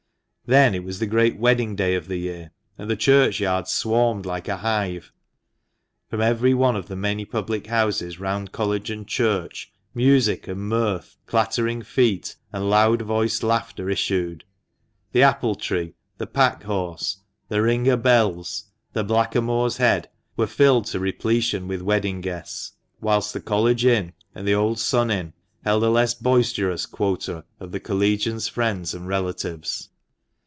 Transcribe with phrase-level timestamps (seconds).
[0.47, 4.49] Then it was the great wedding day of the year, and the churchyard swarmed like
[4.49, 5.13] a hive;
[6.09, 11.15] from every one of the many public houses round College and Church, music and mirth,
[11.25, 14.43] clattering feet, and loud voiced laughter issued.
[15.13, 20.83] "The Apple Tree," "The Pack Horse," "The Ring o1 Bells," "The Blackamoor's Head," were filled
[20.87, 25.31] to repletion with wedding guests; whilst" The College Inn" and the old" Sun Inn"
[25.63, 29.87] held a less boisterous quota of the Collegians' friends and relatives.